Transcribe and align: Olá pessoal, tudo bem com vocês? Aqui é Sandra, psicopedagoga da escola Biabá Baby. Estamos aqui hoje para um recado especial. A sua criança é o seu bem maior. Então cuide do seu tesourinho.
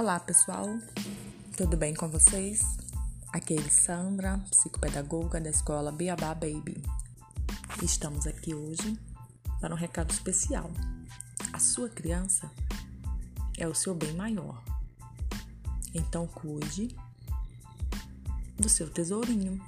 Olá 0.00 0.18
pessoal, 0.18 0.66
tudo 1.58 1.76
bem 1.76 1.92
com 1.92 2.08
vocês? 2.08 2.62
Aqui 3.34 3.58
é 3.58 3.68
Sandra, 3.68 4.38
psicopedagoga 4.50 5.38
da 5.38 5.50
escola 5.50 5.92
Biabá 5.92 6.34
Baby. 6.34 6.82
Estamos 7.82 8.26
aqui 8.26 8.54
hoje 8.54 8.98
para 9.60 9.74
um 9.74 9.76
recado 9.76 10.10
especial. 10.10 10.70
A 11.52 11.58
sua 11.58 11.90
criança 11.90 12.50
é 13.58 13.68
o 13.68 13.74
seu 13.74 13.94
bem 13.94 14.14
maior. 14.14 14.64
Então 15.92 16.26
cuide 16.26 16.96
do 18.58 18.70
seu 18.70 18.88
tesourinho. 18.88 19.60